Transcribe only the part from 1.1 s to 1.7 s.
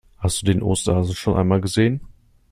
schon einmal